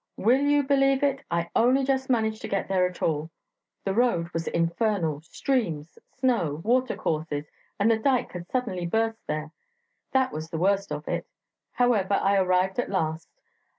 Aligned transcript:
Will 0.17 0.41
you 0.41 0.63
believe 0.63 1.03
it? 1.03 1.23
I 1.29 1.51
only 1.55 1.83
just 1.83 2.09
managed 2.09 2.41
to 2.41 2.47
get 2.47 2.67
there 2.67 2.87
at 2.87 3.03
all. 3.03 3.29
The 3.83 3.93
road 3.93 4.29
was 4.33 4.47
infernal: 4.47 5.21
streams, 5.21 5.99
snow, 6.17 6.59
watercourses, 6.63 7.45
and 7.79 7.91
the 7.91 7.99
dyke 7.99 8.31
had 8.31 8.49
suddenly 8.49 8.87
burst 8.87 9.19
there 9.27 9.51
that 10.11 10.31
was 10.33 10.49
the 10.49 10.57
worst 10.57 10.91
of 10.91 11.07
it! 11.07 11.27
However, 11.73 12.15
I 12.15 12.37
arrived 12.37 12.79
at 12.79 12.89
last. 12.89 13.29